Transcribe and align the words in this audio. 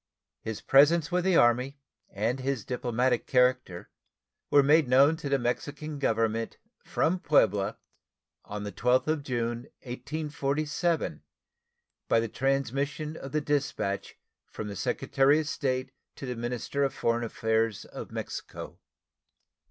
His 0.41 0.61
presence 0.61 1.11
with 1.11 1.23
the 1.25 1.35
Army 1.37 1.77
and 2.09 2.39
his 2.39 2.65
diplomatic 2.65 3.27
character 3.27 3.91
were 4.49 4.63
made 4.63 4.87
known 4.87 5.15
to 5.17 5.29
the 5.29 5.37
Mexican 5.37 5.99
Government 5.99 6.57
from 6.83 7.19
Puebla 7.19 7.77
on 8.43 8.63
the 8.63 8.71
12th 8.71 9.05
of 9.05 9.21
June, 9.21 9.67
1847, 9.83 11.21
by 12.07 12.19
the 12.19 12.27
transmission 12.27 13.15
of 13.15 13.31
the 13.31 13.41
dispatch 13.41 14.15
from 14.47 14.69
the 14.69 14.75
Secretary 14.75 15.39
of 15.39 15.47
State 15.47 15.91
to 16.15 16.25
the 16.25 16.35
minister 16.35 16.83
of 16.83 16.95
foreign 16.95 17.23
affairs 17.23 17.85
of 17.85 18.09
Mexico. 18.09 18.79